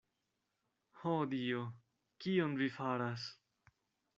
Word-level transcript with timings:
Ho, 1.01 1.13
Dio! 1.33 1.61
kion 2.25 2.59
vi 2.63 2.71
faras! 2.79 3.29